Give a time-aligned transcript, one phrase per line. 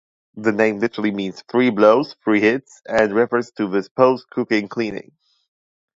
[0.33, 5.11] The name literally means "three blows, three hits" and refers to this post-cooking cleaning.